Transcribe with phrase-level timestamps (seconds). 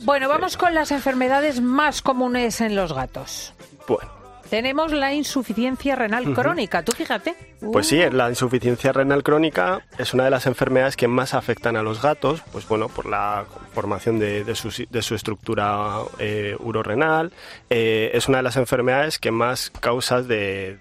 [0.00, 3.54] Bueno, vamos con las enfermedades más comunes en los gatos.
[3.88, 4.10] Bueno,
[4.50, 7.34] Tenemos la insuficiencia renal crónica, tú fíjate.
[7.72, 11.82] Pues sí, la insuficiencia renal crónica es una de las enfermedades que más afectan a
[11.82, 17.32] los gatos, pues bueno, por la formación de, de su, de su estructura eh, urorenal.
[17.70, 20.78] Eh, es una de las enfermedades que más causas de,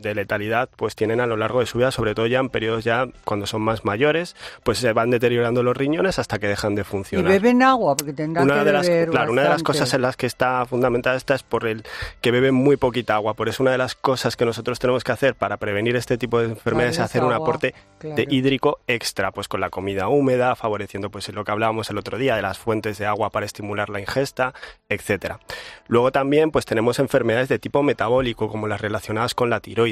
[0.00, 2.84] de letalidad pues tienen a lo largo de su vida, sobre todo ya en periodos
[2.84, 6.82] ya cuando son más mayores, pues se van deteriorando los riñones hasta que dejan de
[6.82, 7.30] Y funcionar.
[7.30, 10.16] beben agua, porque tendrán Una que de, las, claro, una de las cosas en las
[10.16, 11.84] que está fundamentada esta es por el
[12.20, 13.34] que beben muy poquita agua.
[13.34, 16.40] Por eso una de las cosas que nosotros tenemos que hacer para prevenir este tipo
[16.40, 18.16] de enfermedades es hacer un aporte claro.
[18.16, 22.18] de hídrico extra, pues con la comida húmeda, favoreciendo pues lo que hablábamos el otro
[22.18, 24.54] día de las fuentes de agua para estimular la ingesta,
[24.88, 25.40] etcétera.
[25.86, 29.87] Luego también pues tenemos enfermedades de tipo metabólico como las relacionadas con la tiroides.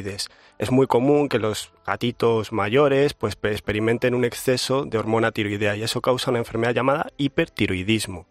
[0.59, 5.77] Es muy común que los gatitos mayores pues pe- experimenten un exceso de hormona tiroidea
[5.77, 8.27] y eso causa una enfermedad llamada hipertiroidismo.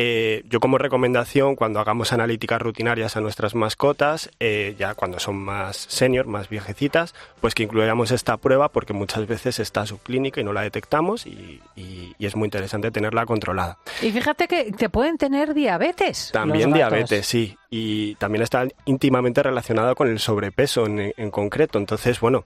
[0.00, 5.34] Eh, yo como recomendación, cuando hagamos analíticas rutinarias a nuestras mascotas, eh, ya cuando son
[5.36, 10.44] más senior, más viejecitas, pues que incluyamos esta prueba porque muchas veces está subclínica y
[10.44, 13.78] no la detectamos y, y- y es muy interesante tenerla controlada.
[14.00, 16.30] Y fíjate que te pueden tener diabetes.
[16.32, 21.76] También diabetes, sí, y también está íntimamente relacionado con el sobrepeso en, en concreto.
[21.78, 22.44] Entonces, bueno,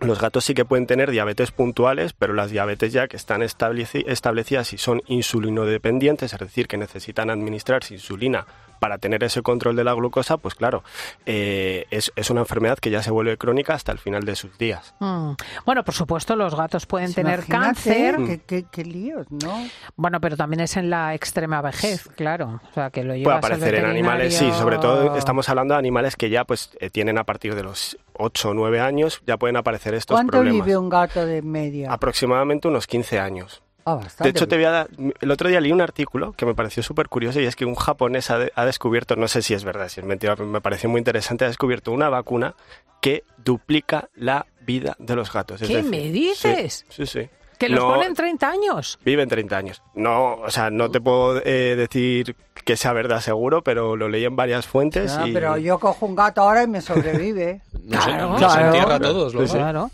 [0.00, 4.04] los gatos sí que pueden tener diabetes puntuales, pero las diabetes ya que están estableci-
[4.06, 8.46] establecidas y son insulinodependientes, es decir, que necesitan administrarse insulina
[8.80, 10.84] para tener ese control de la glucosa, pues claro,
[11.26, 14.56] eh, es, es una enfermedad que ya se vuelve crónica hasta el final de sus
[14.56, 14.94] días.
[15.00, 15.32] Mm.
[15.66, 18.16] Bueno, por supuesto, los gatos pueden tener imagínate, cáncer.
[18.24, 19.66] Qué, qué- qué líos, ¿no?
[19.96, 22.60] Bueno, pero también es en la extrema vejez, claro.
[22.70, 25.78] O sea, que lo Puede al aparecer en animales, sí, sobre todo estamos hablando de
[25.78, 29.36] animales que ya pues eh, tienen a partir de los 8 o 9 años, ya
[29.36, 30.66] pueden aparecer estos ¿Cuánto problemas.
[30.66, 31.92] vive un gato de media?
[31.92, 33.62] Aproximadamente unos 15 años.
[33.86, 34.00] Ah.
[34.20, 34.88] De hecho, te voy a dar,
[35.20, 37.74] el otro día leí un artículo que me pareció súper curioso y es que un
[37.74, 40.90] japonés ha, de- ha descubierto, no sé si es verdad, si es mentira, me pareció
[40.90, 42.54] muy interesante, ha descubierto una vacuna
[43.00, 45.62] que duplica la vida de los gatos.
[45.62, 46.84] Es ¿Qué decir, me dices?
[46.90, 47.20] Sí, sí.
[47.22, 47.30] sí.
[47.58, 48.98] Que los No- ponen 30 años.
[49.04, 49.82] Viven 30 años.
[49.94, 52.36] No, o sea, no te puedo eh, decir
[52.68, 55.32] que sea verdad seguro, pero lo leí en varias fuentes Ah, y...
[55.32, 57.62] pero yo cojo un gato ahora y me sobrevive.
[57.84, 58.28] Nos, Claro.
[58.28, 58.66] nos Claro.
[58.66, 59.32] entierra a todos.
[59.32, 59.50] luego.
[59.54, 59.90] Claro.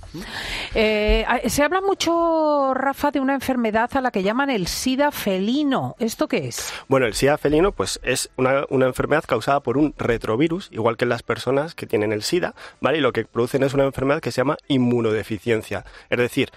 [0.76, 5.94] Eh, se habla mucho, Rafa, de una enfermedad a la que llaman el SIDA felino.
[6.00, 6.72] ¿Esto qué es?
[6.88, 11.10] Bueno, el SIDA felino pues es una, enfermedad causada por un retrovirus, igual que en
[11.10, 12.98] las personas que tienen el SIDA, ¿vale?
[12.98, 15.84] Y lo que producen es una enfermedad que se llama inmunodeficiencia.
[16.10, 16.50] Es decir,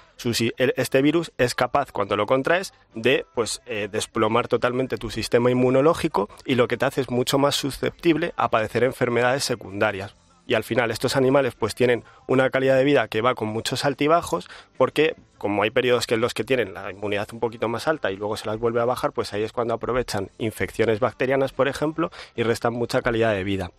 [0.58, 6.28] este virus es capaz, cuando lo contraes, de pues eh, desplomar totalmente tu sistema inmunológico
[6.44, 10.16] y lo que te hace es mucho más susceptible a padecer enfermedades secundarias.
[10.48, 13.86] Y al final estos animales pues tienen una calidad de vida que va con muchos
[13.86, 17.88] altibajos porque como hay periodos que en los que tienen la inmunidad un poquito más
[17.88, 21.54] alta y luego se las vuelve a bajar, pues ahí es cuando aprovechan infecciones bacterianas,
[21.54, 23.72] por ejemplo, y restan mucha calidad de vida.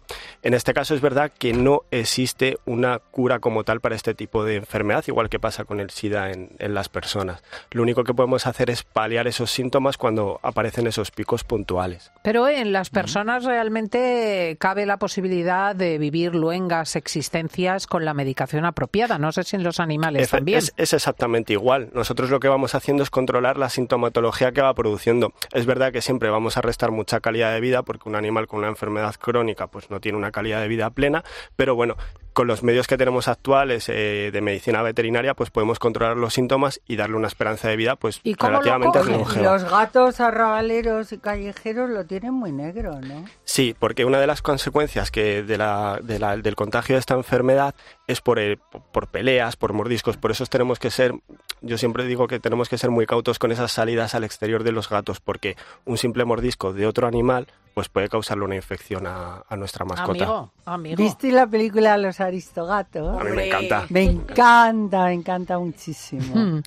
[0.42, 4.44] En este caso es verdad que no existe una cura como tal para este tipo
[4.44, 7.42] de enfermedad, igual que pasa con el SIDA en, en las personas.
[7.70, 12.12] Lo único que podemos hacer es paliar esos síntomas cuando aparecen esos picos puntuales.
[12.22, 18.64] Pero en las personas realmente cabe la posibilidad de vivir luengas existencias con la medicación
[18.64, 19.18] apropiada.
[19.18, 20.58] No sé si en los animales Efe- también.
[20.58, 21.90] Es, es exactamente igual.
[21.92, 25.32] Nosotros lo que vamos haciendo es controlar la sintomatología que va produciendo.
[25.52, 28.60] Es verdad que siempre vamos a restar mucha calidad de vida porque un animal con
[28.60, 31.24] una enfermedad crónica pues no tiene una calidad de vida plena,
[31.56, 31.96] pero bueno,
[32.32, 36.80] con los medios que tenemos actuales eh, de medicina veterinaria pues podemos controlar los síntomas
[36.86, 39.00] y darle una esperanza de vida pues ¿Y lo relativamente.
[39.42, 43.24] Los gatos arrabaleros y callejeros lo tienen muy negro, ¿no?
[43.44, 47.14] Sí, porque una de las consecuencias que de la, de la- del contagio de esta
[47.14, 47.74] enfermedad
[48.08, 48.58] es por, el-
[48.92, 50.16] por peleas, por mordiscos.
[50.16, 51.14] Por eso tenemos que ser,
[51.60, 54.72] yo siempre digo que tenemos que ser muy cautos con esas salidas al exterior de
[54.72, 59.44] los gatos, porque un simple mordisco de otro animal pues puede causarle una infección a,
[59.48, 60.24] a nuestra mascota.
[60.24, 60.96] Amigo, amigo.
[60.96, 63.20] ¿Viste la película Los Aristogatos?
[63.20, 63.86] A mí me encanta.
[63.90, 66.34] Me encanta, me encanta muchísimo.
[66.34, 66.62] Mm.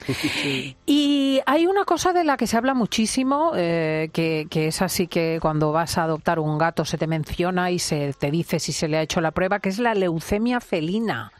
[0.85, 5.07] Y hay una cosa de la que se habla muchísimo, eh, que, que es así
[5.07, 8.71] que cuando vas a adoptar un gato se te menciona y se te dice si
[8.71, 11.31] se le ha hecho la prueba, que es la leucemia felina.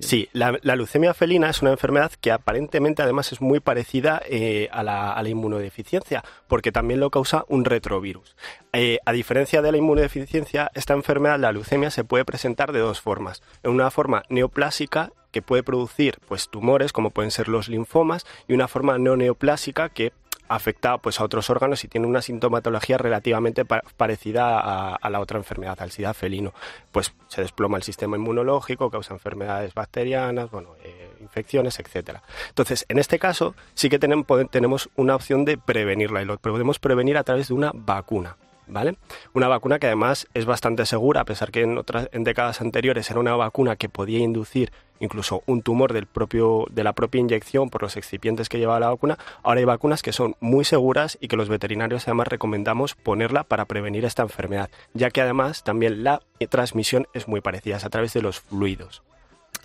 [0.00, 4.68] Sí, la, la leucemia felina es una enfermedad que aparentemente además es muy parecida eh,
[4.72, 8.36] a, la, a la inmunodeficiencia, porque también lo causa un retrovirus.
[8.78, 13.00] Eh, a diferencia de la inmunodeficiencia, esta enfermedad, la leucemia, se puede presentar de dos
[13.00, 13.42] formas.
[13.62, 18.52] En una forma neoplásica, que puede producir pues, tumores, como pueden ser los linfomas, y
[18.52, 20.12] una forma no neoplásica que
[20.48, 25.38] afecta pues, a otros órganos y tiene una sintomatología relativamente pa- parecida a, la otra
[25.38, 26.52] enfermedad, al SIDA felino.
[26.92, 32.22] Pues se desploma el sistema inmunológico, causa enfermedades bacterianas, bueno, eh, infecciones, etcétera.
[32.50, 37.16] Entonces, en este caso, sí que tenemos una opción de prevenirla y lo podemos prevenir
[37.16, 38.36] a través de una vacuna.
[38.68, 38.96] ¿Vale?
[39.32, 43.08] Una vacuna que además es bastante segura, a pesar que en otras en décadas anteriores
[43.10, 47.70] era una vacuna que podía inducir incluso un tumor del propio, de la propia inyección
[47.70, 51.28] por los excipientes que lleva la vacuna, ahora hay vacunas que son muy seguras y
[51.28, 56.22] que los veterinarios además recomendamos ponerla para prevenir esta enfermedad, ya que además también la
[56.48, 59.02] transmisión es muy parecida, es a través de los fluidos.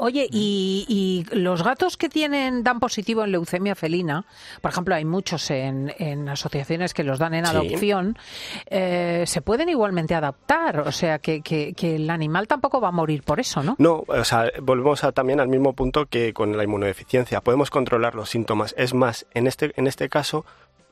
[0.03, 4.25] Oye, y, los gatos que tienen dan positivo en leucemia felina,
[4.59, 8.17] por ejemplo, hay muchos en, asociaciones que los dan en adopción,
[8.65, 13.21] eh, se pueden igualmente adaptar, o sea, que, que, el animal tampoco va a morir
[13.21, 13.75] por eso, ¿no?
[13.77, 18.15] No, o sea, volvemos a, también al mismo punto que con la inmunodeficiencia, podemos controlar
[18.15, 18.73] los síntomas.
[18.79, 20.45] Es más, en este, en este caso,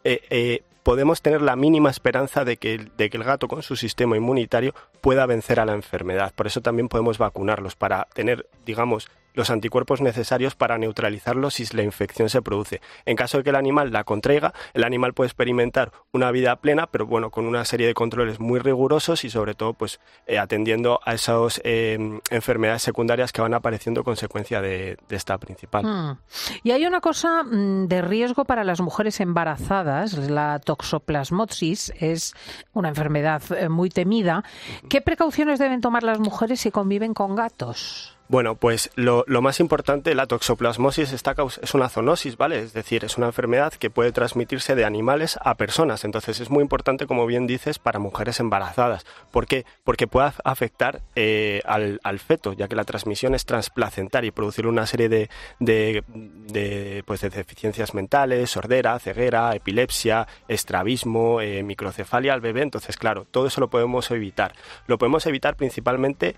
[0.04, 3.76] eh, eh, podemos tener la mínima esperanza de que, de que el gato con su
[3.76, 6.34] sistema inmunitario pueda vencer a la enfermedad.
[6.36, 11.84] Por eso también podemos vacunarlos para tener, digamos, los anticuerpos necesarios para neutralizarlo si la
[11.84, 12.82] infección se produce.
[13.06, 16.88] En caso de que el animal la contraiga, el animal puede experimentar una vida plena,
[16.88, 21.00] pero bueno, con una serie de controles muy rigurosos y sobre todo pues eh, atendiendo
[21.06, 25.86] a esas em, enfermedades secundarias que van apareciendo consecuencia de, esta principal.
[25.86, 26.18] Hmm.
[26.64, 32.34] Y hay una cosa mm, de riesgo para las mujeres embarazadas, la toxoplasmosis, es
[32.74, 34.44] una enfermedad eh, muy temida.
[34.90, 38.19] ¿Qué precauciones deben tomar las mujeres si conviven con gatos?
[38.30, 42.60] Bueno, pues lo, más importante, la toxoplasmosis está, es una zoonosis, ¿vale?
[42.60, 46.06] Es decir, es una enfermedad que puede transmitirse de animales a personas.
[46.06, 49.04] Entonces es muy importante, como bien dices, para mujeres embarazadas.
[49.32, 49.66] ¿Por qué?
[49.84, 54.86] Porque puede afectar eh, al, feto, ya que la transmisión es transplacentaria y producir una
[54.86, 55.28] serie de,
[55.58, 62.62] de, pues de deficiencias mentales, sordera, ceguera, epilepsia, estrabismo, eh, microcefalia al bebé.
[62.62, 64.54] Entonces, claro, todo eso lo podemos evitar.
[64.86, 66.36] Lo podemos evitar principalmente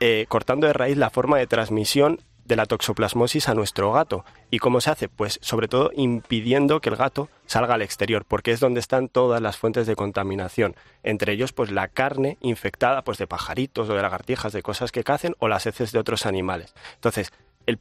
[0.00, 4.24] eh, cortando de raíz la forma de transmisión de la toxoplasmosis a nuestro gato.
[4.50, 5.08] ¿Y cómo se hace?
[5.08, 9.42] Pues sobre todo impidiendo que el gato salga al exterior, porque es donde están todas
[9.42, 10.76] las fuentes de contaminación.
[11.02, 15.04] Entre ellos, pues la carne infectada pues, de pajaritos o de lagartijas, de cosas que
[15.04, 16.74] cacen, o las heces de otros animales.
[16.94, 17.32] Entonces,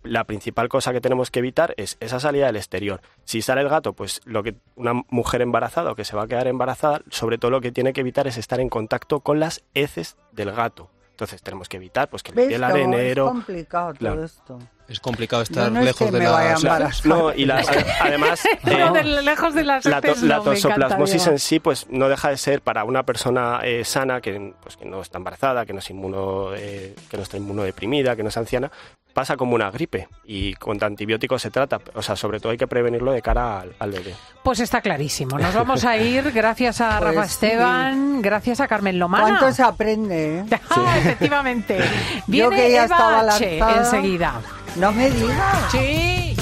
[0.01, 3.01] la principal cosa que tenemos que evitar es esa salida del exterior.
[3.23, 6.27] Si sale el gato, pues lo que una mujer embarazada o que se va a
[6.27, 9.63] quedar embarazada, sobre todo lo que tiene que evitar es estar en contacto con las
[9.75, 10.89] heces del gato.
[11.15, 13.27] Entonces tenemos que evitar pues que el arenero.
[13.27, 14.59] Es complicado todo esto.
[14.89, 20.41] Es complicado estar lejos de las No, y además eh, lejos de las la, la
[20.41, 24.75] tosoplasmosis en sí pues no deja de ser para una persona eh, sana que pues
[24.75, 28.27] que no está embarazada, que no es inmuno eh, que no está inmunodeprimida, que no
[28.27, 28.69] es anciana,
[29.15, 31.79] pasa como una gripe y con antibióticos se trata.
[31.95, 34.13] O sea, sobre todo hay que prevenirlo de cara al, bebé.
[34.43, 35.39] Pues está clarísimo.
[35.39, 39.23] Nos vamos a ir gracias a pues Rafa Esteban, gracias a Carmen Lomana.
[39.23, 40.39] ¿Cuánto se aprende?
[40.39, 40.45] Eh?
[40.97, 41.79] efectivamente.
[42.27, 44.41] Viene que ya Eva estaba enseguida.
[44.75, 45.71] No me digas.
[45.71, 46.35] Sí.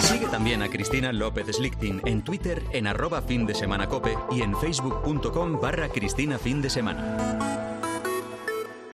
[0.00, 4.40] Sigue también a Cristina López Slichting en Twitter en arroba fin de semana cope y
[4.40, 7.71] en facebook.com barra Cristina fin de semana.